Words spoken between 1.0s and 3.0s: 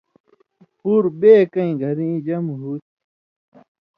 بَیکَیں گھرِیں جمع ہُو تھی